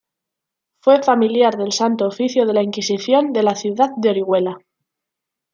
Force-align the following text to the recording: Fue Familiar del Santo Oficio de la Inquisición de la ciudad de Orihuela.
Fue 0.79 1.03
Familiar 1.03 1.57
del 1.57 1.73
Santo 1.73 2.07
Oficio 2.07 2.47
de 2.47 2.53
la 2.53 2.63
Inquisición 2.63 3.33
de 3.33 3.43
la 3.43 3.53
ciudad 3.53 3.91
de 3.97 4.09
Orihuela. 4.09 4.57